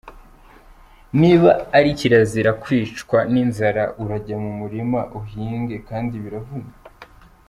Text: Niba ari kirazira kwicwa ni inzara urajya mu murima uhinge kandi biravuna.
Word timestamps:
Niba 1.21 1.49
ari 1.77 1.89
kirazira 1.99 2.51
kwicwa 2.63 3.17
ni 3.31 3.39
inzara 3.43 3.83
urajya 4.03 4.35
mu 4.43 4.51
murima 4.59 4.99
uhinge 5.19 5.75
kandi 5.87 6.15
biravuna. 6.23 6.71